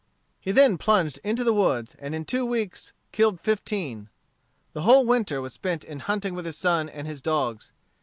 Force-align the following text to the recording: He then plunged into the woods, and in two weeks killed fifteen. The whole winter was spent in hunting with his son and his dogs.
He 0.39 0.51
then 0.51 0.79
plunged 0.79 1.19
into 1.23 1.43
the 1.43 1.53
woods, 1.53 1.95
and 1.99 2.15
in 2.15 2.25
two 2.25 2.43
weeks 2.43 2.91
killed 3.11 3.39
fifteen. 3.39 4.09
The 4.73 4.81
whole 4.81 5.05
winter 5.05 5.41
was 5.41 5.53
spent 5.53 5.83
in 5.83 5.99
hunting 5.99 6.33
with 6.33 6.45
his 6.47 6.57
son 6.57 6.89
and 6.89 7.05
his 7.05 7.21
dogs. 7.21 7.71